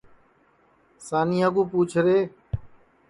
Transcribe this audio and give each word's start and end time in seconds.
سانیا 1.07 1.47
کُا 1.55 1.63
پُوچھ 1.71 1.95
رے 2.05 2.17